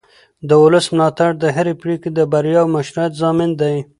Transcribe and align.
د 0.47 0.51
ولس 0.63 0.85
ملاتړ 0.95 1.29
د 1.39 1.45
هرې 1.55 1.73
پرېکړې 1.81 2.11
د 2.13 2.19
بریا 2.31 2.59
او 2.63 2.67
مشروعیت 2.75 3.13
ضامن 3.21 3.49
دی 3.61 3.77